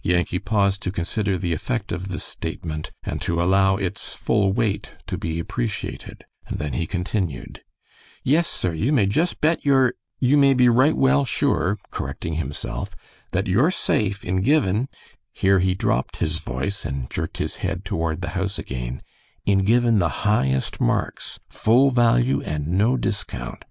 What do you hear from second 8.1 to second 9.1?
"Yes, sir, you may